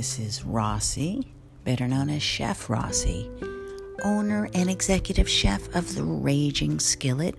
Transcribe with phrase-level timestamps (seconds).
[0.00, 1.30] This is Rossi,
[1.62, 3.30] better known as Chef Rossi,
[4.02, 7.34] owner and executive chef of the Raging Skillet,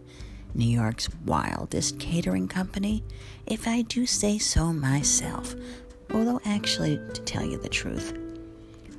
[0.54, 3.04] New York's wildest catering company,
[3.48, 5.56] if I do say so myself.
[6.14, 8.16] Although, actually, to tell you the truth,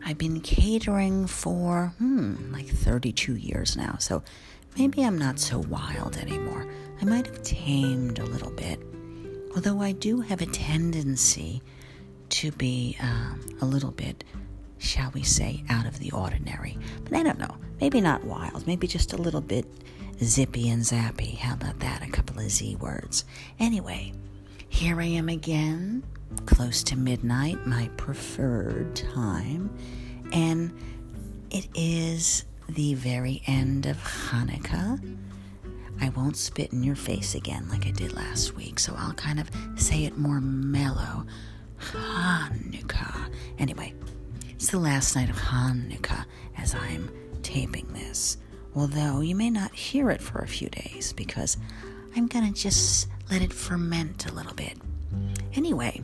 [0.04, 4.24] I've been catering for, hmm, like 32 years now, so
[4.76, 6.66] maybe I'm not so wild anymore.
[7.00, 8.80] I might have tamed a little bit.
[9.54, 11.62] Although I do have a tendency
[12.32, 14.24] to be uh, a little bit,
[14.78, 16.78] shall we say, out of the ordinary.
[17.04, 17.56] But I don't know.
[17.80, 18.66] Maybe not wild.
[18.66, 19.66] Maybe just a little bit
[20.22, 21.36] zippy and zappy.
[21.36, 22.02] How about that?
[22.02, 23.24] A couple of Z words.
[23.58, 24.12] Anyway,
[24.68, 26.02] here I am again,
[26.46, 29.70] close to midnight, my preferred time.
[30.32, 30.72] And
[31.50, 35.18] it is the very end of Hanukkah.
[36.00, 39.38] I won't spit in your face again like I did last week, so I'll kind
[39.38, 41.26] of say it more mellow.
[41.90, 43.30] Hanukkah.
[43.58, 43.92] Anyway,
[44.50, 46.24] it's the last night of Hanukkah
[46.56, 47.10] as I'm
[47.42, 48.36] taping this.
[48.74, 51.56] Although you may not hear it for a few days because
[52.16, 54.78] I'm gonna just let it ferment a little bit.
[55.54, 56.00] Anyway,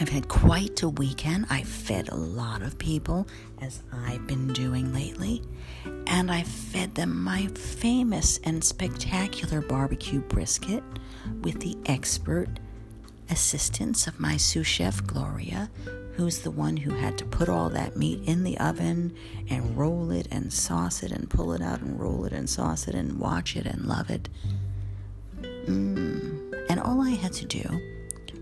[0.00, 1.46] I've had quite a weekend.
[1.50, 3.28] I fed a lot of people,
[3.60, 5.42] as I've been doing lately,
[6.06, 10.82] and I fed them my famous and spectacular barbecue brisket
[11.42, 12.48] with the expert
[13.30, 15.70] assistance of my sous chef Gloria,
[16.16, 19.14] who's the one who had to put all that meat in the oven
[19.50, 22.86] and roll it and sauce it and pull it out and roll it and sauce
[22.86, 24.28] it and watch it and love it.
[25.42, 26.66] Mm.
[26.68, 27.64] And all I had to do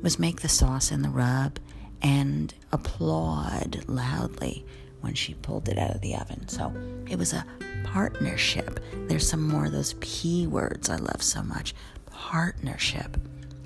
[0.03, 1.59] was make the sauce and the rub
[2.03, 4.67] and applaud loudly
[5.01, 6.49] when she pulled it out of the oven.
[6.49, 6.73] So
[7.09, 7.45] it was a
[7.85, 8.81] partnership.
[9.09, 11.75] There's some more of those P words I love so much.
[12.07, 13.17] Partnership.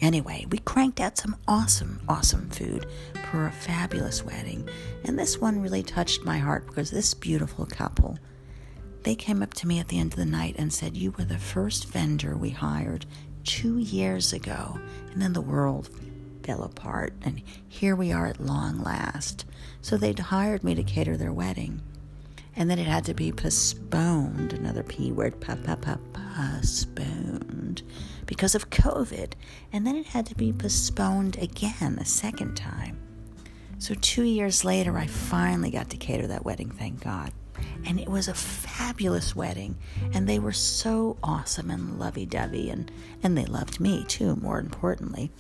[0.01, 2.87] Anyway, we cranked out some awesome, awesome food
[3.31, 4.69] for a fabulous wedding.
[5.05, 8.19] And this one really touched my heart because this beautiful couple,
[9.03, 11.25] they came up to me at the end of the night and said, You were
[11.25, 13.07] the first vendor we hired
[13.45, 14.79] two years ago.
[15.13, 15.89] And then the world
[16.43, 19.45] fell apart, and here we are at long last.
[19.81, 21.83] So they'd hired me to cater their wedding.
[22.57, 25.83] And then it had to be postponed, another P word, postponed,
[28.25, 29.35] because of COVID.
[29.73, 32.99] And then it had to be postponed again a second time.
[33.79, 37.33] So two years later, I finally got to cater that wedding, thank God.
[37.87, 39.77] And it was a fabulous wedding,
[40.13, 42.91] and they were so awesome and lovey dovey, and,
[43.23, 45.31] and they loved me too, more importantly.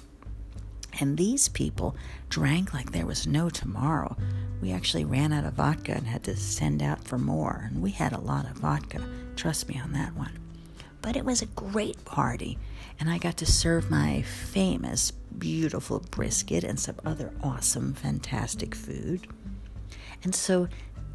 [1.00, 1.96] And these people
[2.28, 4.16] drank like there was no tomorrow.
[4.62, 7.68] We actually ran out of vodka and had to send out for more.
[7.70, 9.02] And we had a lot of vodka.
[9.36, 10.32] Trust me on that one.
[11.02, 12.58] But it was a great party.
[12.98, 19.26] And I got to serve my famous, beautiful brisket and some other awesome, fantastic food.
[20.24, 20.68] And so,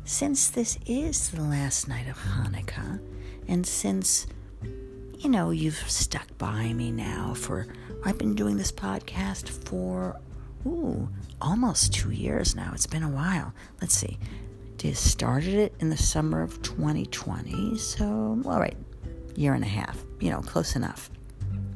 [0.03, 2.99] since this is the last night of Hanukkah,
[3.47, 4.27] and since,
[5.17, 7.67] you know, you've stuck by me now for
[8.03, 10.19] I've been doing this podcast for,
[10.65, 11.07] ooh,
[11.39, 12.71] almost two years now.
[12.73, 13.53] It's been a while.
[13.79, 14.17] Let's see.
[14.77, 18.77] Did started it in the summer of 2020, so all right,
[19.35, 20.03] year and a half.
[20.19, 21.11] You know, close enough.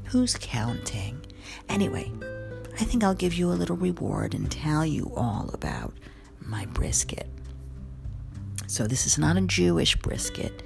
[0.05, 1.23] Who's counting?
[1.69, 2.11] Anyway,
[2.79, 5.93] I think I'll give you a little reward and tell you all about
[6.39, 7.27] my brisket.
[8.65, 10.63] So this is not a Jewish brisket.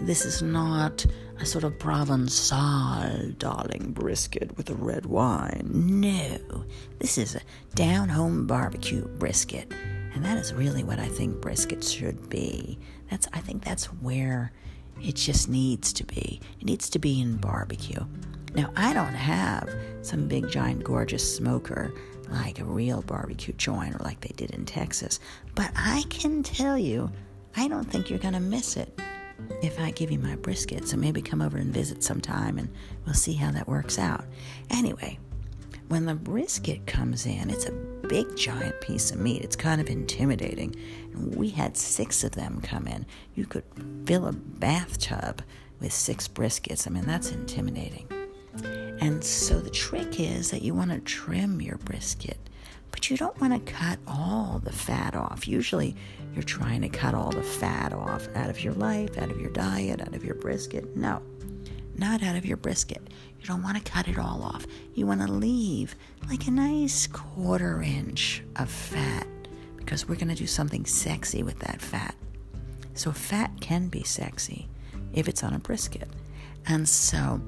[0.00, 1.04] This is not
[1.42, 5.68] a sort of Provençal, darling, brisket with a red wine.
[5.72, 6.64] No,
[7.00, 7.40] this is a
[7.74, 9.72] down home barbecue brisket.
[10.14, 12.78] And that is really what I think brisket should be.
[13.10, 14.52] That's I think that's where
[15.02, 16.40] it just needs to be.
[16.60, 18.04] It needs to be in barbecue.
[18.54, 19.68] Now, I don't have
[20.02, 21.92] some big, giant, gorgeous smoker
[22.30, 25.18] like a real barbecue joint or like they did in Texas,
[25.56, 27.10] but I can tell you,
[27.56, 28.96] I don't think you're going to miss it
[29.62, 30.86] if I give you my brisket.
[30.88, 32.68] So maybe come over and visit sometime and
[33.06, 34.24] we'll see how that works out.
[34.70, 35.18] Anyway,
[35.88, 39.42] when the brisket comes in, it's a big giant piece of meat.
[39.42, 40.74] It's kind of intimidating.
[41.14, 43.06] we had six of them come in.
[43.34, 43.64] You could
[44.04, 45.42] fill a bathtub
[45.80, 46.86] with six briskets.
[46.86, 48.08] I mean, that's intimidating.
[49.00, 52.38] And so the trick is that you want to trim your brisket
[52.92, 55.48] but you don't want to cut all the fat off.
[55.48, 55.96] Usually,
[56.34, 59.50] you're trying to cut all the fat off out of your life, out of your
[59.50, 60.96] diet, out of your brisket.
[60.96, 61.22] No,
[61.96, 63.02] not out of your brisket.
[63.40, 64.66] You don't want to cut it all off.
[64.94, 65.94] You want to leave
[66.28, 69.26] like a nice quarter inch of fat
[69.76, 72.14] because we're going to do something sexy with that fat.
[72.94, 74.68] So, fat can be sexy
[75.12, 76.08] if it's on a brisket.
[76.66, 77.40] And so,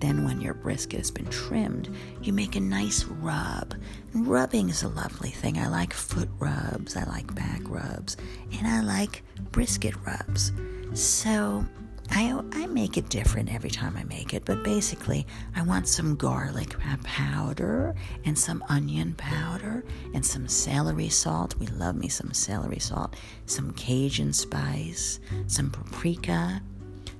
[0.00, 1.90] Then, when your brisket has been trimmed,
[2.22, 3.74] you make a nice rub.
[4.12, 5.58] And rubbing is a lovely thing.
[5.58, 8.16] I like foot rubs, I like back rubs,
[8.56, 10.52] and I like brisket rubs.
[10.94, 11.64] So,
[12.10, 16.16] I, I make it different every time I make it, but basically, I want some
[16.16, 19.84] garlic powder and some onion powder
[20.14, 21.56] and some celery salt.
[21.58, 23.16] We love me some celery salt,
[23.46, 26.62] some Cajun spice, some paprika,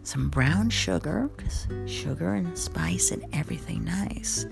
[0.08, 4.46] some brown sugar, because sugar and spice and everything nice.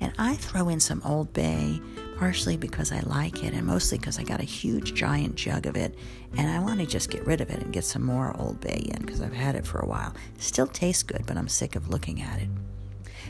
[0.00, 1.82] And I throw in some Old Bay,
[2.16, 5.76] partially because I like it, and mostly because I got a huge giant jug of
[5.76, 5.94] it,
[6.38, 8.88] and I want to just get rid of it and get some more Old Bay
[8.88, 10.14] in because I've had it for a while.
[10.38, 12.48] Still tastes good, but I'm sick of looking at it.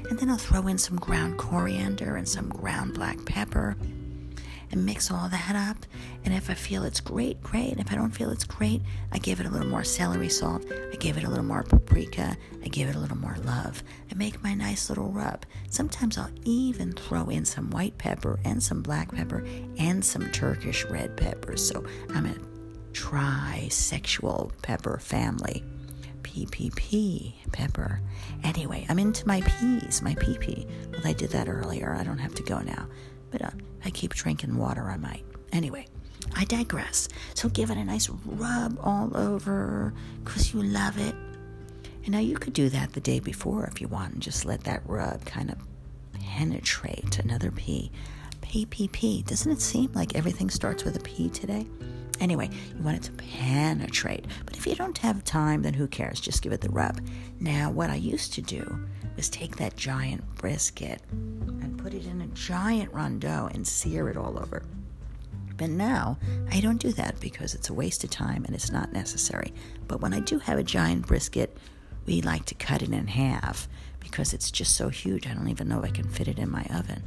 [0.08, 3.76] And then I'll throw in some ground coriander and some ground black pepper
[4.73, 5.77] and mix all that up.
[6.25, 7.79] And if I feel it's great, great.
[7.79, 8.83] If I don't feel it's great,
[9.13, 10.65] I give it a little more celery salt.
[10.71, 12.37] I give it a little more paprika.
[12.65, 13.83] I give it a little more love.
[14.11, 15.45] I make my nice little rub.
[15.69, 19.45] Sometimes I'll even throw in some white pepper and some black pepper
[19.79, 21.57] and some Turkish red pepper.
[21.57, 21.85] So
[22.15, 22.35] I'm a
[22.93, 25.65] trisexual pepper family.
[26.23, 28.01] PPP pepper.
[28.43, 30.67] Anyway, I'm into my peas, my PP.
[30.93, 31.95] Well, I did that earlier.
[31.95, 32.87] I don't have to go now
[33.32, 33.50] but uh,
[33.84, 35.25] I keep drinking water, I might.
[35.52, 35.87] Anyway,
[36.37, 37.08] I digress.
[37.34, 39.93] So give it a nice rub all over
[40.23, 41.14] because you love it.
[42.05, 44.64] And now you could do that the day before if you want and just let
[44.64, 45.58] that rub kind of
[46.20, 47.90] penetrate another P.
[48.43, 49.25] PPP.
[49.25, 51.67] Doesn't it seem like everything starts with a P today?
[52.23, 54.27] Anyway, you want it to penetrate.
[54.47, 56.21] But if you don't have time, then who cares?
[56.21, 57.01] Just give it the rub.
[57.41, 58.79] Now, what I used to do
[59.17, 64.17] was take that giant brisket and put it in a giant rondeau and sear it
[64.17, 64.63] all over.
[65.57, 66.17] But now
[66.53, 69.53] I don't do that because it's a waste of time and it's not necessary.
[69.89, 71.57] But when I do have a giant brisket,
[72.07, 73.69] we like to cut it in half
[73.99, 75.27] because it's just so huge.
[75.27, 77.03] I don't even know if I can fit it in my oven.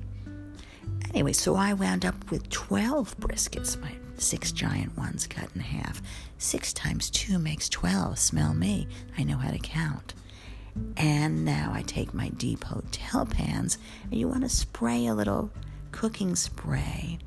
[1.13, 6.01] Anyway, so I wound up with 12 briskets, my six giant ones cut in half.
[6.37, 8.17] Six times two makes 12.
[8.19, 8.87] Smell me.
[9.17, 10.13] I know how to count.
[10.97, 13.77] And now I take my deep hotel pans,
[14.09, 15.51] and you want to spray a little
[15.91, 17.17] cooking spray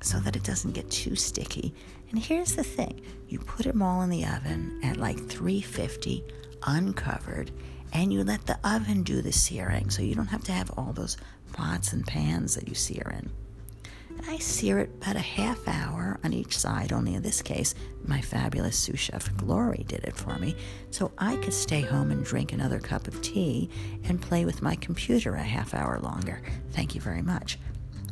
[0.00, 1.74] so that it doesn't get too sticky.
[2.10, 6.24] And here's the thing you put them all in the oven at like 350,
[6.62, 7.50] uncovered,
[7.92, 10.92] and you let the oven do the searing so you don't have to have all
[10.92, 11.16] those
[11.52, 13.30] pots and pans that you sear in.
[14.28, 17.74] I sear it about a half hour on each side, only in this case,
[18.04, 20.56] my fabulous sous chef Glory did it for me,
[20.90, 23.70] so I could stay home and drink another cup of tea
[24.04, 26.42] and play with my computer a half hour longer.
[26.72, 27.58] Thank you very much.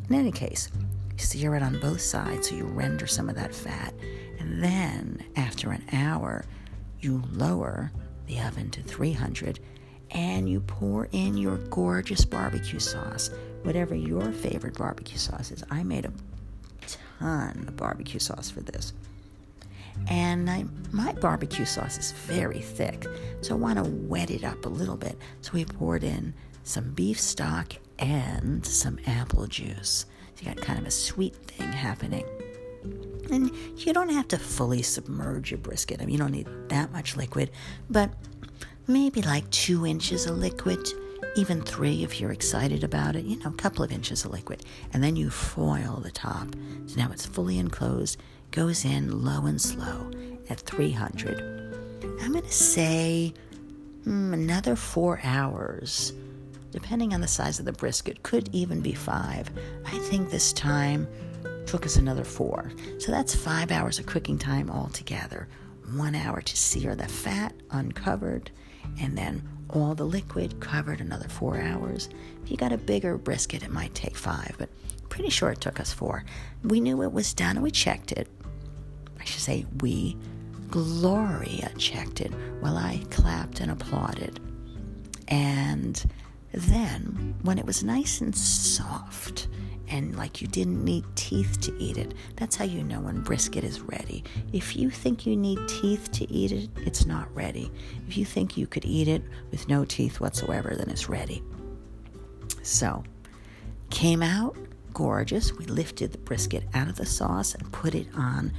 [0.08, 0.70] In any case,
[1.16, 3.94] sear it on both sides so you render some of that fat,
[4.38, 6.44] and then after an hour,
[7.00, 7.92] you lower
[8.26, 9.60] the oven to 300
[10.10, 13.30] and you pour in your gorgeous barbecue sauce
[13.64, 15.64] whatever your favorite barbecue sauce is.
[15.70, 16.12] I made a
[16.86, 18.92] ton of barbecue sauce for this.
[20.08, 23.06] And I, my barbecue sauce is very thick,
[23.40, 25.18] so I want to wet it up a little bit.
[25.40, 30.06] So we poured in some beef stock and some apple juice.
[30.34, 32.24] So you got kind of a sweet thing happening.
[33.30, 36.02] And you don't have to fully submerge your brisket.
[36.02, 37.50] I mean, you don't need that much liquid,
[37.88, 38.10] but
[38.86, 40.86] maybe like two inches of liquid
[41.36, 44.64] even three if you're excited about it, you know, a couple of inches of liquid.
[44.92, 46.48] And then you foil the top.
[46.86, 48.18] So now it's fully enclosed,
[48.50, 50.10] goes in low and slow
[50.48, 51.40] at 300.
[52.22, 53.34] I'm going to say
[54.06, 56.12] mm, another four hours,
[56.70, 59.50] depending on the size of the brisket, could even be five.
[59.86, 61.08] I think this time
[61.66, 62.72] took us another four.
[62.98, 65.48] So that's five hours of cooking time altogether.
[65.94, 68.50] One hour to sear the fat uncovered,
[69.00, 72.08] and then all the liquid covered another four hours.
[72.42, 74.68] If you got a bigger brisket, it might take five, but
[75.08, 76.24] pretty sure it took us four.
[76.64, 78.28] We knew it was done and we checked it.
[79.20, 80.16] I should say we.
[80.70, 84.40] Gloria checked it while I clapped and applauded.
[85.28, 86.04] And
[86.52, 89.46] then, when it was nice and soft,
[89.94, 92.14] and like you didn't need teeth to eat it.
[92.34, 94.24] That's how you know when brisket is ready.
[94.52, 97.70] If you think you need teeth to eat it, it's not ready.
[98.08, 99.22] If you think you could eat it
[99.52, 101.44] with no teeth whatsoever, then it's ready.
[102.62, 103.04] So,
[103.90, 104.56] came out
[104.92, 105.52] gorgeous.
[105.52, 108.52] We lifted the brisket out of the sauce and put it on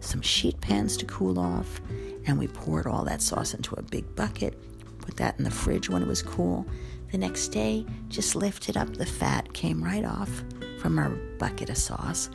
[0.00, 1.80] some sheet pans to cool off,
[2.26, 4.58] and we poured all that sauce into a big bucket.
[5.00, 6.66] Put that in the fridge when it was cool.
[7.12, 10.44] The next day, just lifted up the fat, came right off
[10.80, 12.30] from our bucket of sauce.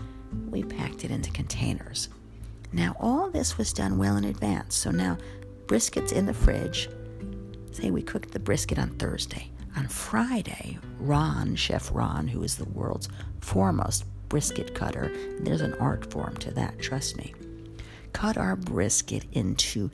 [0.50, 2.10] We packed it into containers.
[2.74, 4.76] Now, all this was done well in advance.
[4.76, 5.18] So now,
[5.68, 6.90] brisket's in the fridge.
[7.72, 9.52] Say we cooked the brisket on Thursday.
[9.76, 13.10] On Friday, Ron, Chef Ron, who is the world's
[13.42, 15.12] foremost brisket cutter,
[15.42, 17.34] there's an art form to that, trust me,
[18.14, 19.90] cut our brisket into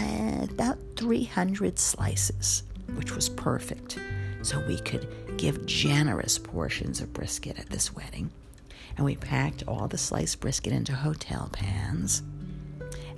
[0.00, 3.98] uh, about 300 slices, which was perfect.
[4.42, 8.30] So we could give generous portions of brisket at this wedding.
[8.96, 12.22] And we packed all the sliced brisket into hotel pans.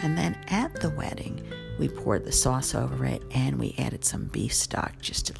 [0.01, 1.43] And then at the wedding,
[1.79, 5.35] we poured the sauce over it and we added some beef stock just to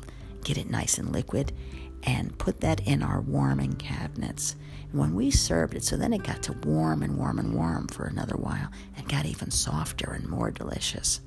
[0.45, 1.53] get it nice and liquid
[2.05, 4.57] and put that in our warming cabinets.
[4.91, 7.89] And when we served it, so then it got to warm and warm and warm
[7.89, 11.21] for another while and got even softer and more delicious.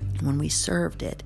[0.00, 1.22] And when we served it,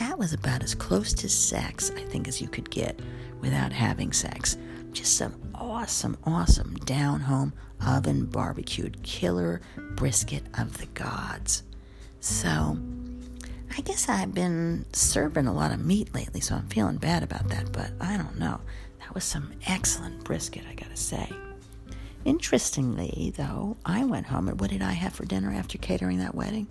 [0.00, 2.98] that was about as close to sex, I think, as you could get
[3.40, 4.56] without having sex.
[4.92, 7.52] Just some awesome, awesome down home
[7.86, 9.60] oven barbecued killer
[9.94, 11.62] brisket of the gods.
[12.20, 12.78] So,
[13.76, 17.48] I guess I've been serving a lot of meat lately, so I'm feeling bad about
[17.50, 18.60] that, but I don't know.
[19.00, 21.28] That was some excellent brisket, I gotta say.
[22.24, 26.34] Interestingly, though, I went home and what did I have for dinner after catering that
[26.34, 26.68] wedding?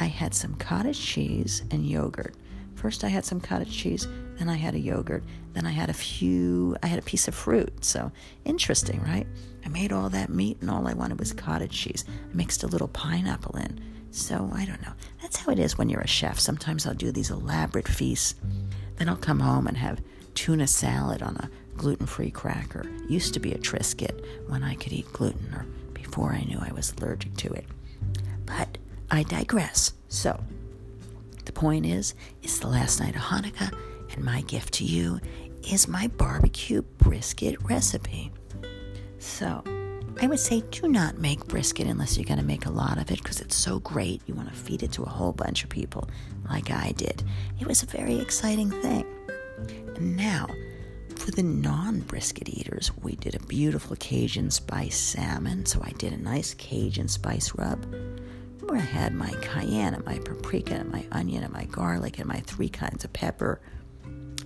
[0.00, 2.34] I had some cottage cheese and yogurt.
[2.74, 5.94] First, I had some cottage cheese, then I had a yogurt, then I had a
[5.94, 7.84] few, I had a piece of fruit.
[7.84, 8.10] So
[8.46, 9.26] interesting, right?
[9.64, 12.06] I made all that meat, and all I wanted was cottage cheese.
[12.08, 13.78] I mixed a little pineapple in.
[14.10, 14.92] So I don't know.
[15.20, 16.40] That's how it is when you're a chef.
[16.40, 18.34] Sometimes I'll do these elaborate feasts.
[18.96, 20.00] Then I'll come home and have
[20.34, 22.86] tuna salad on a gluten free cracker.
[23.04, 26.58] It used to be a Triscuit when I could eat gluten or before I knew
[26.58, 27.66] I was allergic to it.
[28.46, 28.78] But
[29.10, 29.92] I digress.
[30.08, 30.42] So,
[31.44, 33.76] the point is, it's the last night of Hanukkah,
[34.12, 35.20] and my gift to you
[35.68, 38.30] is my barbecue brisket recipe.
[39.18, 39.62] So,
[40.22, 43.10] I would say do not make brisket unless you're going to make a lot of
[43.10, 44.20] it because it's so great.
[44.26, 46.08] You want to feed it to a whole bunch of people,
[46.48, 47.22] like I did.
[47.58, 49.06] It was a very exciting thing.
[49.96, 50.46] And now,
[51.16, 55.66] for the non brisket eaters, we did a beautiful Cajun spice salmon.
[55.66, 57.84] So I did a nice Cajun spice rub
[58.70, 62.28] where I had my cayenne and my paprika and my onion and my garlic and
[62.28, 63.60] my three kinds of pepper,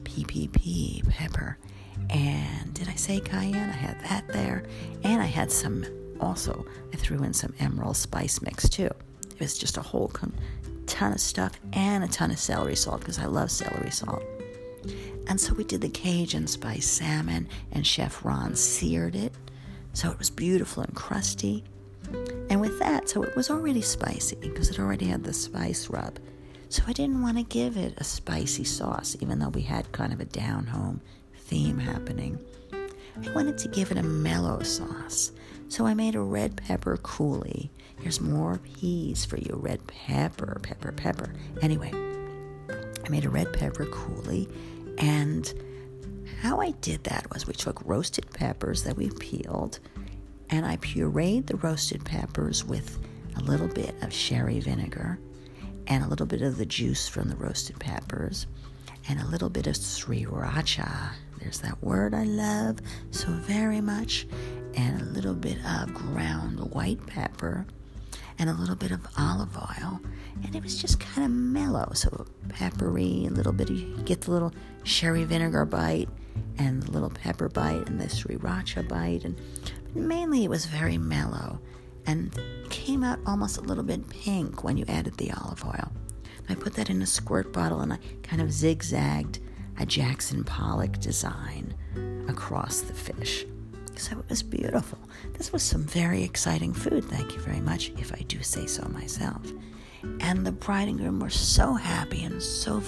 [0.02, 1.58] PPP pepper.
[2.08, 3.68] And did I say cayenne?
[3.68, 4.64] I had that there.
[5.02, 5.84] And I had some,
[6.20, 8.88] also, I threw in some Emeril spice mix too.
[9.30, 10.10] It was just a whole
[10.86, 14.22] ton of stuff and a ton of celery salt because I love celery salt.
[15.26, 19.34] And so we did the Cajun spice salmon, and Chef Ron seared it.
[19.92, 21.64] So it was beautiful and crusty.
[22.50, 26.18] And with that, so it was already spicy because it already had the spice rub.
[26.68, 30.12] So I didn't want to give it a spicy sauce, even though we had kind
[30.12, 31.00] of a down home
[31.36, 32.38] theme happening.
[32.72, 35.32] I wanted to give it a mellow sauce.
[35.68, 37.68] So I made a red pepper coulis.
[38.00, 41.32] Here's more peas for you red pepper, pepper, pepper.
[41.62, 44.48] Anyway, I made a red pepper coulis,
[44.98, 45.52] and
[46.40, 49.78] how I did that was we took roasted peppers that we peeled
[50.50, 52.98] and I pureed the roasted peppers with
[53.36, 55.18] a little bit of sherry vinegar
[55.86, 58.46] and a little bit of the juice from the roasted peppers
[59.08, 61.10] and a little bit of sriracha.
[61.38, 62.78] There's that word I love
[63.10, 64.26] so very much,
[64.76, 67.66] and a little bit of ground white pepper
[68.38, 70.00] and a little bit of olive oil.
[70.42, 74.22] And it was just kind of mellow, so peppery, a little bit of, you get
[74.22, 76.08] the little sherry vinegar bite
[76.58, 79.24] and the little pepper bite and the sriracha bite.
[79.24, 79.36] And
[79.94, 81.60] mainly it was very mellow
[82.06, 82.38] and
[82.70, 85.92] came out almost a little bit pink when you added the olive oil.
[86.48, 89.40] I put that in a squirt bottle and I kind of zigzagged
[89.78, 91.74] a Jackson Pollock design
[92.28, 93.46] across the fish.
[93.96, 94.98] So it was beautiful.
[95.38, 98.86] This was some very exciting food, thank you very much, if I do say so
[98.88, 99.40] myself.
[100.20, 102.82] And the bride and groom were so happy and so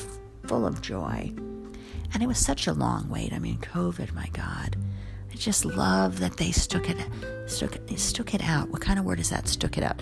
[0.46, 1.32] full of joy.
[2.12, 3.32] And it was such a long wait.
[3.32, 4.76] I mean, COVID, my God.
[5.36, 6.96] I just love that they stuck it,
[7.44, 8.70] stuck, they stuck it out.
[8.70, 9.46] What kind of word is that?
[9.46, 10.00] Stuck it out.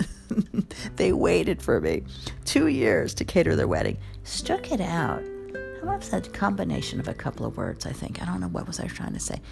[0.96, 2.04] they waited for me
[2.46, 3.98] two years to cater their wedding.
[4.24, 5.22] Stuck it out.
[5.52, 7.84] How about that combination of a couple of words?
[7.84, 9.42] I think I don't know what was I trying to say.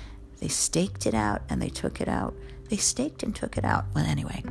[0.40, 2.34] They staked it out and they took it out.
[2.70, 3.84] They staked and took it out.
[3.94, 4.42] Well, anyway,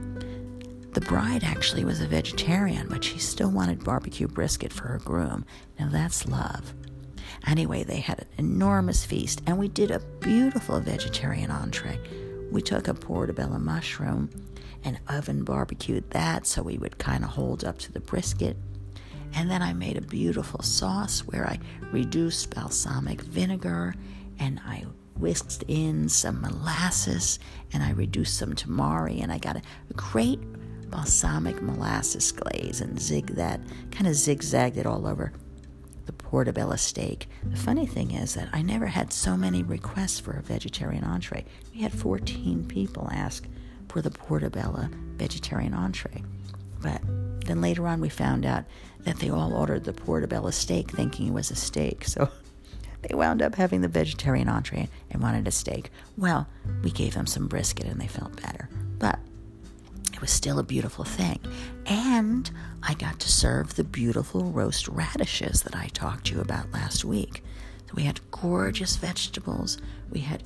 [0.92, 5.46] the bride actually was a vegetarian, but she still wanted barbecue brisket for her groom.
[5.80, 6.76] Now that's love.
[7.46, 12.00] Anyway, they had an enormous feast, and we did a beautiful vegetarian entree.
[12.52, 14.30] We took a portobello mushroom
[14.84, 18.58] and oven barbecued that so we would kind of hold up to the brisket.
[19.34, 21.60] And then I made a beautiful sauce where I
[21.92, 23.96] reduced balsamic vinegar
[24.40, 24.86] and I
[25.18, 27.40] whisked in some molasses
[27.72, 29.62] and I reduced some tamari and I got a,
[29.96, 30.40] great
[30.90, 33.60] balsamic molasses glaze and zig that
[33.92, 35.34] kind of zigzagged it all over
[36.12, 37.30] portobello steak.
[37.46, 41.46] The funny thing is that I never had so many requests for a vegetarian entree.
[41.74, 43.48] We had 14 people ask
[43.88, 46.24] for the portobello vegetarian entree.
[46.82, 47.02] But
[47.46, 48.66] then later on, we found out
[49.02, 52.06] that they all ordered the portobello steak thinking it was a steak.
[52.06, 52.30] So
[53.02, 55.92] they wound up having the vegetarian entree and wanted a steak.
[56.18, 56.48] Well,
[56.84, 58.68] we gave them some brisket and they felt better.
[60.24, 61.38] Was still a beautiful thing.
[61.86, 62.50] And
[62.82, 67.04] I got to serve the beautiful roast radishes that I talked to you about last
[67.04, 67.44] week.
[67.88, 69.80] So we had gorgeous vegetables.
[70.10, 70.44] We had,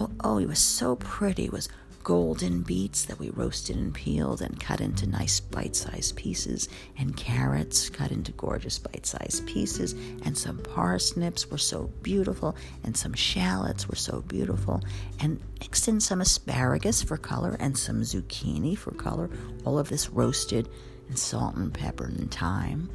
[0.00, 1.44] oh, oh it was so pretty.
[1.44, 1.68] It was
[2.02, 7.16] golden beets that we roasted and peeled and cut into nice bite sized pieces, and
[7.16, 9.92] carrots cut into gorgeous bite sized pieces,
[10.24, 14.82] and some parsnips were so beautiful, and some shallots were so beautiful,
[15.20, 19.30] and mixed in some asparagus for color and some zucchini for color.
[19.64, 20.68] All of this roasted
[21.08, 22.88] in salt and pepper and thyme.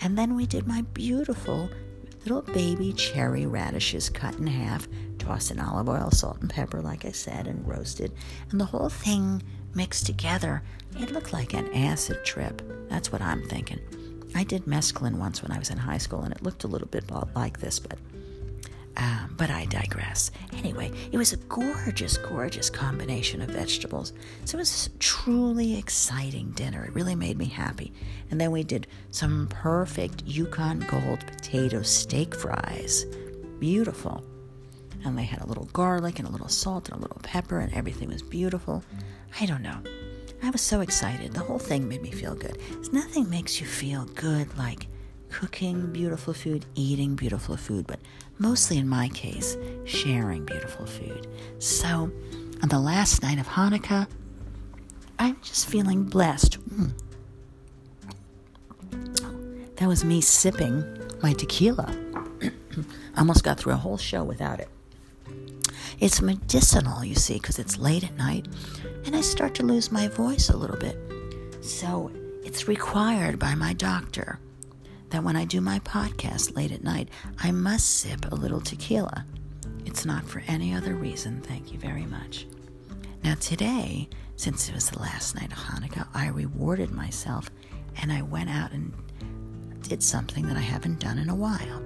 [0.00, 1.70] And then we did my beautiful
[2.24, 4.88] little baby cherry radishes cut in half,
[5.18, 8.12] tossed in olive oil, salt, and pepper, like I said, and roasted.
[8.50, 9.42] And the whole thing
[9.74, 10.62] mixed together,
[10.98, 12.62] it looked like an acid trip.
[12.88, 13.80] That's what I'm thinking.
[14.34, 16.88] I did mescaline once when I was in high school, and it looked a little
[16.88, 17.98] bit like this, but
[19.02, 20.30] um, but I digress.
[20.58, 24.12] Anyway, it was a gorgeous, gorgeous combination of vegetables.
[24.44, 26.84] So it was a truly exciting dinner.
[26.84, 27.92] It really made me happy.
[28.30, 33.04] And then we did some perfect Yukon Gold potato steak fries.
[33.58, 34.22] Beautiful.
[35.04, 37.74] And they had a little garlic and a little salt and a little pepper, and
[37.74, 38.84] everything was beautiful.
[39.40, 39.78] I don't know.
[40.44, 41.32] I was so excited.
[41.32, 42.56] The whole thing made me feel good.
[42.92, 44.86] Nothing makes you feel good like
[45.32, 47.98] cooking beautiful food, eating beautiful food, but
[48.38, 51.26] mostly in my case, sharing beautiful food.
[51.58, 52.10] So,
[52.62, 54.06] on the last night of Hanukkah,
[55.18, 56.58] I'm just feeling blessed.
[56.68, 56.92] Mm.
[59.76, 60.84] That was me sipping
[61.22, 61.94] my tequila.
[62.42, 62.52] I
[63.18, 64.68] almost got through a whole show without it.
[66.00, 68.46] It's medicinal, you see, because it's late at night
[69.04, 70.96] and I start to lose my voice a little bit.
[71.60, 72.10] So
[72.44, 74.40] it's required by my doctor
[75.12, 79.26] that when I do my podcast late at night, I must sip a little tequila.
[79.84, 82.46] It's not for any other reason, thank you very much.
[83.22, 87.50] Now, today, since it was the last night of Hanukkah, I rewarded myself
[88.00, 88.90] and I went out and
[89.82, 91.82] did something that I haven't done in a while.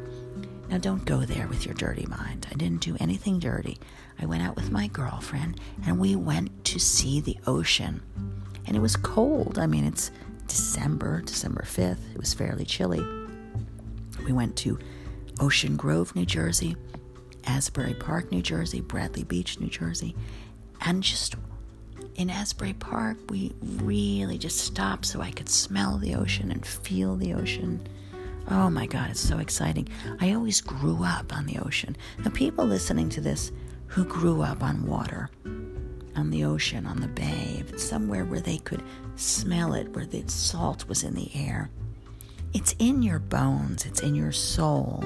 [0.68, 2.46] Now, don't go there with your dirty mind.
[2.50, 3.76] I didn't do anything dirty.
[4.20, 8.02] I went out with my girlfriend and we went to see the ocean.
[8.66, 9.58] And it was cold.
[9.58, 10.12] I mean, it's
[10.48, 12.14] December, December 5th.
[12.14, 13.04] It was fairly chilly.
[14.24, 14.78] We went to
[15.40, 16.76] Ocean Grove, New Jersey,
[17.44, 20.16] Asbury Park, New Jersey, Bradley Beach, New Jersey,
[20.80, 21.36] and just
[22.16, 27.16] in Asbury Park, we really just stopped so I could smell the ocean and feel
[27.16, 27.86] the ocean.
[28.48, 29.88] Oh my God, it's so exciting.
[30.20, 31.96] I always grew up on the ocean.
[32.20, 33.52] The people listening to this
[33.86, 35.30] who grew up on water,
[36.16, 38.82] on the ocean, on the bay, somewhere where they could
[39.16, 41.70] smell it, where the salt was in the air.
[42.52, 45.04] It's in your bones, it's in your soul.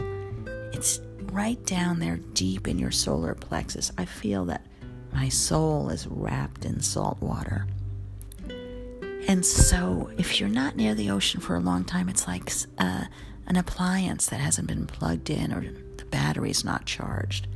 [0.72, 1.00] It's
[1.32, 3.92] right down there deep in your solar plexus.
[3.98, 4.66] I feel that
[5.12, 7.66] my soul is wrapped in salt water.
[9.28, 13.04] And so, if you're not near the ocean for a long time, it's like uh,
[13.46, 17.46] an appliance that hasn't been plugged in or the battery's not charged.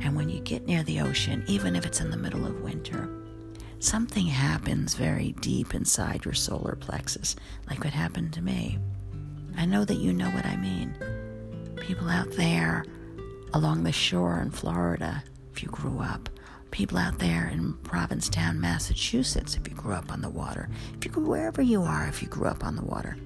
[0.00, 3.08] And when you get near the ocean, even if it's in the middle of winter,
[3.78, 7.36] something happens very deep inside your solar plexus,
[7.68, 8.78] like what happened to me.
[9.56, 10.96] I know that you know what I mean.
[11.76, 12.84] People out there
[13.54, 16.28] along the shore in Florida, if you grew up.
[16.70, 20.68] People out there in Provincetown, Massachusetts, if you grew up on the water.
[20.98, 23.16] If you grew wherever you are, if you grew up on the water.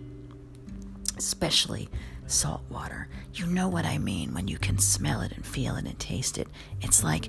[1.16, 1.88] Especially
[2.30, 3.08] salt water.
[3.34, 6.38] You know what I mean when you can smell it and feel it and taste
[6.38, 6.48] it.
[6.80, 7.28] It's like,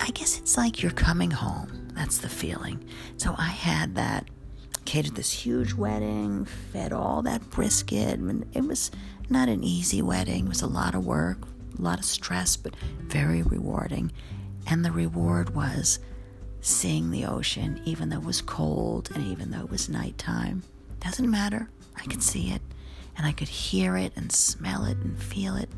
[0.00, 1.88] I guess it's like you're coming home.
[1.94, 2.84] That's the feeling.
[3.16, 4.28] So I had that,
[4.84, 8.18] catered this huge wedding, fed all that brisket.
[8.18, 8.90] And it was
[9.28, 11.38] not an easy wedding, it was a lot of work,
[11.78, 14.12] a lot of stress, but very rewarding.
[14.66, 15.98] And the reward was
[16.60, 20.62] seeing the ocean, even though it was cold and even though it was nighttime.
[21.00, 21.70] Doesn't matter.
[21.96, 22.62] I could see it
[23.20, 25.68] and I could hear it and smell it and feel it.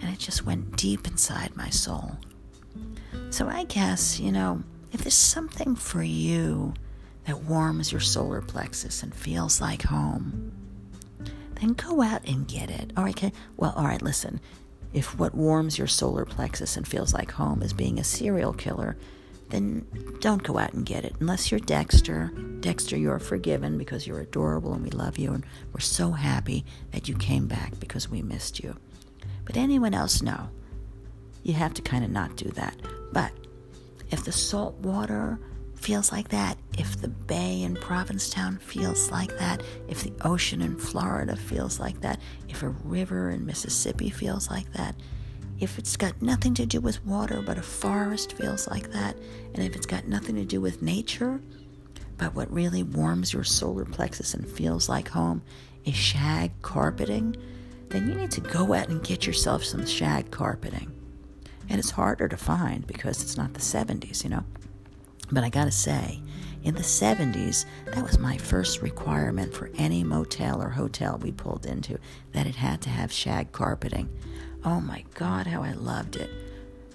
[0.00, 2.16] And it just went deep inside my soul.
[3.28, 6.72] So I guess, you know, if there's something for you
[7.26, 10.50] that warms your solar plexus and feels like home,
[11.60, 12.90] then go out and get it.
[12.96, 13.34] All right, okay?
[13.58, 14.40] Well, all right, listen.
[14.94, 18.96] If what warms your solar plexus and feels like home is being a serial killer,
[19.52, 19.86] then
[20.20, 22.32] don't go out and get it unless you're Dexter.
[22.60, 27.08] Dexter, you're forgiven because you're adorable and we love you and we're so happy that
[27.08, 28.76] you came back because we missed you.
[29.44, 30.48] But anyone else, no.
[31.42, 32.76] You have to kind of not do that.
[33.12, 33.32] But
[34.10, 35.38] if the salt water
[35.74, 40.76] feels like that, if the bay in Provincetown feels like that, if the ocean in
[40.76, 44.94] Florida feels like that, if a river in Mississippi feels like that,
[45.62, 49.16] if it's got nothing to do with water but a forest feels like that,
[49.54, 51.40] and if it's got nothing to do with nature,
[52.18, 55.40] but what really warms your solar plexus and feels like home
[55.84, 57.36] is shag carpeting,
[57.90, 60.92] then you need to go out and get yourself some shag carpeting.
[61.68, 64.44] And it's harder to find because it's not the 70s, you know?
[65.30, 66.20] But I gotta say,
[66.64, 71.66] in the 70s, that was my first requirement for any motel or hotel we pulled
[71.66, 71.98] into,
[72.32, 74.08] that it had to have shag carpeting.
[74.64, 76.30] Oh my God, how I loved it.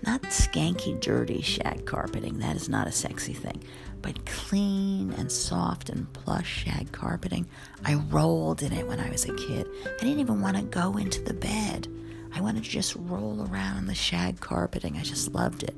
[0.06, 3.62] Not skanky, dirty shag carpeting, that is not a sexy thing,
[4.01, 7.45] but clean and soft and plush shag carpeting.
[7.84, 9.67] I rolled in it when I was a kid.
[9.86, 11.89] I didn't even want to go into the bed.
[12.34, 14.95] I wanted to just roll around in the shag carpeting.
[14.95, 15.75] I just loved it.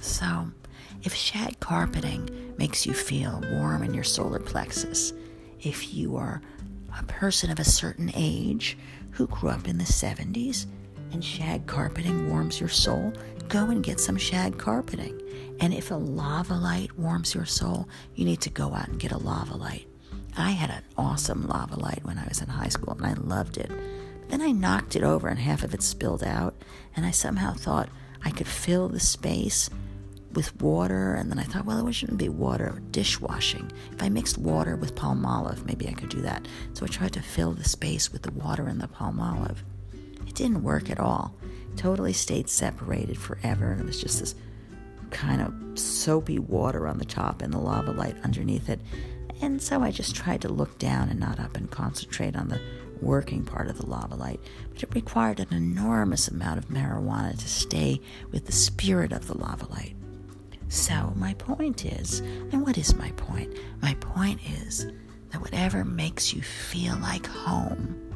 [0.00, 0.50] So,
[1.02, 5.12] if shag carpeting makes you feel warm in your solar plexus,
[5.60, 6.40] if you are
[6.98, 8.78] a person of a certain age
[9.10, 10.64] who grew up in the 70s
[11.12, 13.12] and shag carpeting warms your soul,
[13.48, 15.20] go and get some shag carpeting.
[15.60, 19.12] And if a lava light warms your soul, you need to go out and get
[19.12, 19.86] a lava light.
[20.36, 23.58] I had an awesome lava light when I was in high school and I loved
[23.58, 23.68] it.
[24.20, 26.54] But then I knocked it over and half of it spilled out,
[26.96, 27.88] and I somehow thought
[28.24, 29.68] I could fill the space
[30.32, 33.70] with water, and then I thought, well, it shouldn't be water, dishwashing.
[33.92, 36.46] If I mixed water with Palmolive, maybe I could do that.
[36.74, 39.58] So I tried to fill the space with the water and the Palmolive.
[40.30, 41.34] It didn't work at all.
[41.74, 44.36] Totally stayed separated forever, and it was just this
[45.10, 48.78] kind of soapy water on the top and the lava light underneath it.
[49.42, 52.60] And so I just tried to look down and not up and concentrate on the
[53.02, 54.38] working part of the lava light.
[54.72, 59.36] But it required an enormous amount of marijuana to stay with the spirit of the
[59.36, 59.96] lava light.
[60.68, 63.52] So, my point is, and what is my point?
[63.82, 64.86] My point is
[65.30, 68.09] that whatever makes you feel like home,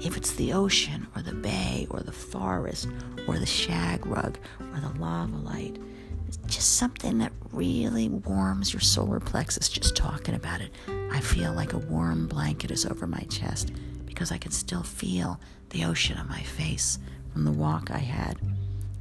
[0.00, 2.88] if it's the ocean or the bay or the forest
[3.26, 5.78] or the shag rug or the lava light,
[6.26, 10.72] it's just something that really warms your solar plexus just talking about it.
[11.10, 13.72] I feel like a warm blanket is over my chest
[14.06, 15.40] because I can still feel
[15.70, 16.98] the ocean on my face
[17.32, 18.38] from the walk I had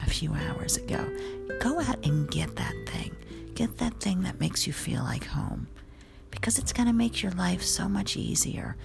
[0.02, 1.06] a few hours ago.
[1.60, 3.16] Go out and get that thing.
[3.56, 5.68] Get that thing that makes you feel like home
[6.32, 8.76] because it's going to make your life so much easier.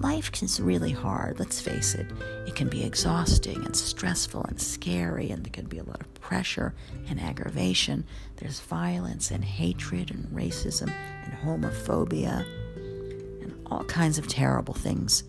[0.00, 2.06] Life is really hard, let's face it.
[2.46, 6.12] It can be exhausting and stressful and scary, and there can be a lot of
[6.14, 6.74] pressure
[7.08, 8.04] and aggravation.
[8.36, 10.92] There's violence and hatred and racism
[11.24, 12.44] and homophobia
[12.76, 15.24] and all kinds of terrible things.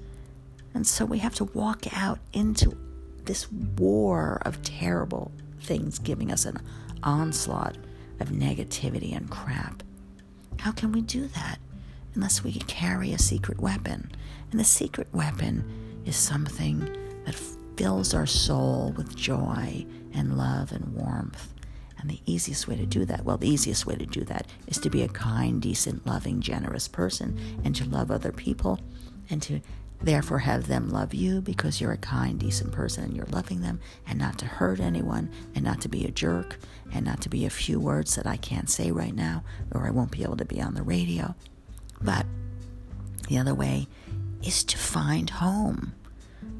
[0.73, 2.77] And so we have to walk out into
[3.23, 6.57] this war of terrible things giving us an
[7.03, 7.77] onslaught
[8.19, 9.83] of negativity and crap.
[10.59, 11.57] How can we do that
[12.15, 14.11] unless we carry a secret weapon?
[14.51, 15.63] And the secret weapon
[16.05, 16.79] is something
[17.25, 17.35] that
[17.77, 21.53] fills our soul with joy and love and warmth.
[21.97, 24.77] And the easiest way to do that, well, the easiest way to do that is
[24.79, 28.81] to be a kind, decent, loving, generous person and to love other people
[29.29, 29.61] and to
[30.01, 33.79] Therefore, have them love you because you're a kind, decent person and you're loving them,
[34.07, 36.57] and not to hurt anyone, and not to be a jerk,
[36.93, 39.91] and not to be a few words that I can't say right now, or I
[39.91, 41.35] won't be able to be on the radio.
[42.01, 42.25] But
[43.27, 43.87] the other way
[44.41, 45.93] is to find home.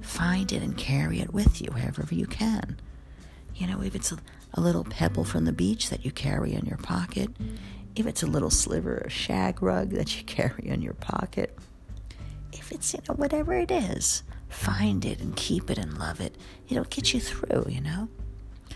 [0.02, 2.78] Find it and carry it with you wherever you can.
[3.56, 4.18] You know, if it's a,
[4.54, 7.30] a little pebble from the beach that you carry in your pocket,
[7.96, 11.58] if it's a little sliver of shag rug that you carry in your pocket,
[12.72, 16.36] it's, you know, whatever it is, find it and keep it and love it.
[16.68, 18.10] It'll get you through, you know?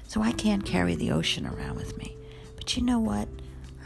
[0.07, 2.15] So I can't carry the ocean around with me.
[2.55, 3.27] But you know what?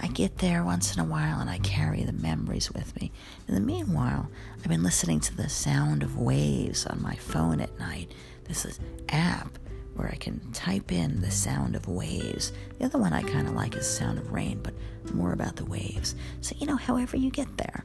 [0.02, 3.12] I get there once in a while and I carry the memories with me.
[3.48, 7.80] In the meanwhile, I've been listening to the sound of waves on my phone at
[7.80, 8.12] night.
[8.44, 9.58] This is app
[9.96, 12.54] where I can type in the sound of waves.
[12.78, 14.74] The other one I kind of like is sound of rain, but
[15.14, 16.14] more about the waves.
[16.42, 17.84] So, you know, however you get there.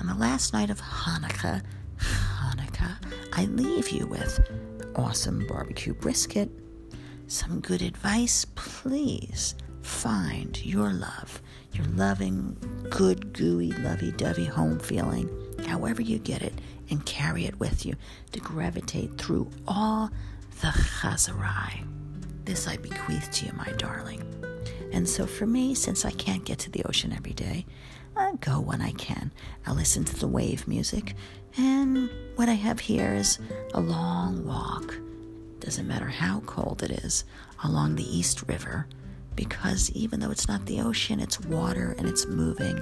[0.00, 1.62] On the last night of Hanukkah,
[1.98, 2.96] Hanukkah,
[3.32, 4.40] I leave you with
[4.96, 6.50] awesome barbecue brisket,
[7.26, 8.44] some good advice.
[8.54, 11.40] Please find your love,
[11.72, 12.56] your loving,
[12.90, 15.28] good, gooey, lovey dovey home feeling,
[15.66, 16.54] however you get it,
[16.90, 17.94] and carry it with you
[18.32, 20.10] to gravitate through all
[20.60, 21.86] the Chazarai.
[22.44, 24.22] This I bequeath to you, my darling.
[24.92, 27.64] And so for me, since I can't get to the ocean every day,
[28.16, 29.32] I go when I can.
[29.66, 31.14] I listen to the wave music,
[31.56, 33.38] and what I have here is
[33.74, 34.94] a long walk.
[35.60, 37.24] Doesn't matter how cold it is,
[37.64, 38.86] along the East River,
[39.36, 42.78] because even though it's not the ocean, it's water and it's moving.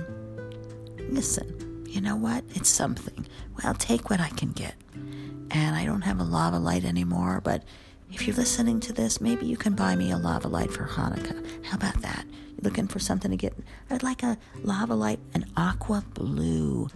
[1.10, 2.44] Listen, you know what?
[2.54, 3.26] It's something.
[3.62, 4.74] Well, take what I can get.
[5.52, 7.64] And I don't have a lava light anymore, but
[8.12, 11.64] if you're listening to this, maybe you can buy me a lava light for Hanukkah.
[11.64, 12.24] How about that?
[12.28, 13.54] You're looking for something to get?
[13.88, 16.88] I'd like a lava light, an aqua blue.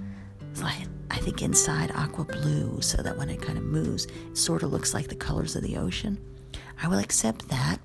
[0.61, 4.62] Like, I think inside aqua blue, so that when it kind of moves, it sort
[4.62, 6.18] of looks like the colors of the ocean.
[6.83, 7.79] I will accept that.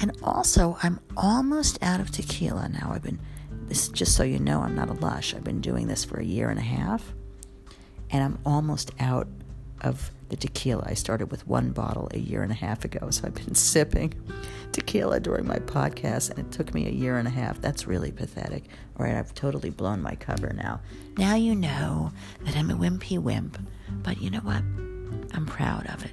[0.00, 2.90] And also, I'm almost out of tequila now.
[2.92, 3.18] I've been,
[3.66, 5.34] this just so you know, I'm not a lush.
[5.34, 7.14] I've been doing this for a year and a half,
[8.10, 9.28] and I'm almost out
[9.80, 10.84] of the tequila.
[10.86, 14.14] I started with one bottle a year and a half ago, so I've been sipping
[14.72, 17.60] tequila during my podcast, and it took me a year and a half.
[17.60, 18.64] That's really pathetic.
[18.98, 20.80] All right, I've totally blown my cover now.
[21.16, 22.12] Now you know
[22.44, 23.58] that I'm a wimpy wimp,
[24.02, 24.62] but you know what?
[25.34, 26.12] I'm proud of it.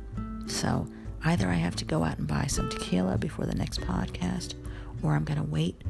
[0.50, 0.88] So
[1.24, 4.54] either I have to go out and buy some tequila before the next podcast,
[5.04, 5.82] or I'm going to wait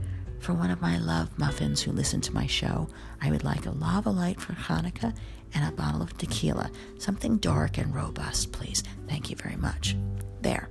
[0.46, 2.88] for one of my love muffins who listen to my show.
[3.20, 5.16] I would like a lava light for Hanukkah
[5.56, 6.70] and a bottle of tequila.
[7.00, 8.84] Something dark and robust, please.
[9.08, 9.98] Thank you very much.
[10.42, 10.70] There.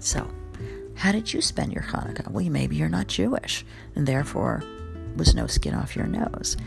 [0.00, 0.30] So,
[0.94, 2.30] how did you spend your Hanukkah?
[2.30, 4.62] Well, maybe you're not Jewish, and therefore
[5.16, 6.58] was no skin off your nose.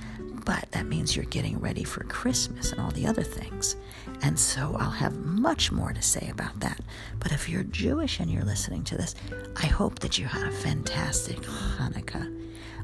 [0.46, 3.76] But that means you're getting ready for Christmas and all the other things.
[4.22, 6.80] And so I'll have much more to say about that.
[7.20, 9.16] But if you're Jewish and you're listening to this,
[9.56, 12.36] I hope that you had a fantastic Hanukkah.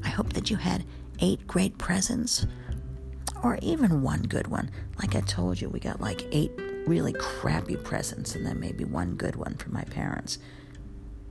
[0.02, 0.84] I hope that you had
[1.20, 2.46] eight great presents
[3.42, 4.70] or even one good one.
[4.98, 6.52] Like I told you, we got like eight
[6.86, 10.38] really crappy presents and then maybe one good one from my parents.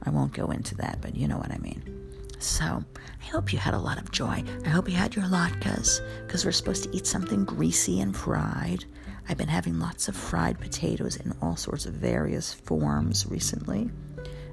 [0.04, 2.05] I won't go into that, but you know what I mean.
[2.40, 2.84] So,
[3.22, 4.44] I hope you had a lot of joy.
[4.66, 8.86] I hope you had your latkes, because we're supposed to eat something greasy and fried.
[9.28, 13.90] I've been having lots of fried potatoes in all sorts of various forms recently,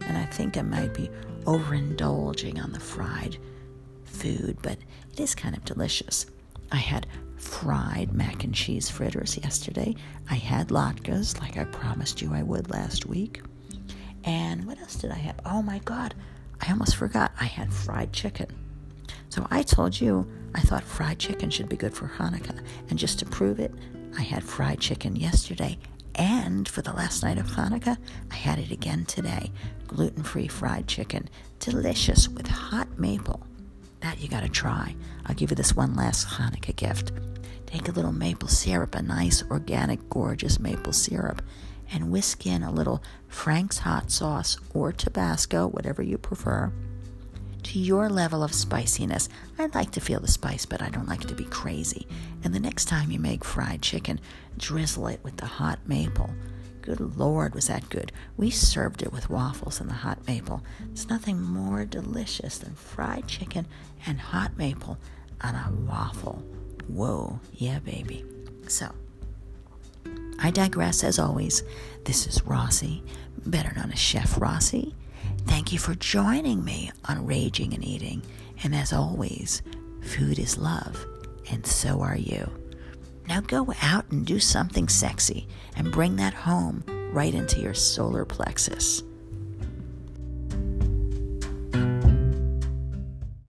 [0.01, 1.11] and I think I might be
[1.45, 3.37] overindulging on the fried
[4.05, 4.79] food, but
[5.12, 6.27] it is kind of delicious.
[6.71, 9.95] I had fried mac and cheese fritters yesterday.
[10.31, 13.42] I had latkes, like I promised you I would last week.
[14.25, 15.40] And what else did I have?
[15.45, 16.14] Oh my God,
[16.62, 17.33] I almost forgot.
[17.40, 18.46] I had fried chicken.
[19.29, 22.64] So I told you I thought fried chicken should be good for Hanukkah.
[22.88, 23.75] And just to prove it,
[24.16, 25.79] I had fried chicken yesterday.
[26.14, 27.96] And for the last night of Hanukkah,
[28.31, 29.51] I had it again today.
[29.88, 31.29] Gluten free fried chicken.
[31.59, 33.44] Delicious with hot maple.
[34.01, 34.94] That you gotta try.
[35.27, 37.12] I'll give you this one last Hanukkah gift.
[37.66, 41.40] Take a little maple syrup, a nice, organic, gorgeous maple syrup,
[41.93, 46.73] and whisk in a little Frank's hot sauce or Tabasco, whatever you prefer,
[47.63, 49.29] to your level of spiciness.
[49.59, 52.07] I like to feel the spice, but I don't like it to be crazy.
[52.43, 54.21] And the next time you make fried chicken,
[54.59, 56.31] drizzle it with the hot maple.
[56.81, 58.11] Good Lord, was that good.
[58.37, 60.65] We served it with waffles and the hot maple.
[60.81, 63.67] There's nothing more delicious than fried chicken
[64.05, 64.99] and hot maple
[65.41, 66.43] on a waffle.
[66.89, 68.25] Whoa, yeah, baby.
[68.67, 68.93] So,
[70.38, 71.62] I digress as always.
[72.05, 73.03] This is Rossi,
[73.47, 74.95] better known as Chef Rossi.
[75.47, 78.23] Thank you for joining me on Raging and Eating.
[78.64, 79.62] And as always,
[80.03, 81.05] food is love,
[81.51, 82.51] and so are you.
[83.29, 88.25] Now go out and do something sexy and bring that home right into your solar
[88.25, 89.03] plexus.